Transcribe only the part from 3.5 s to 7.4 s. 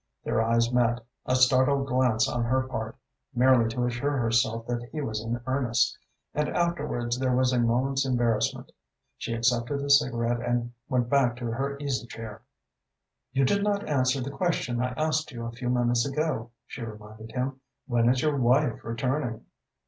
to assure herself that he was in earnest and afterwards there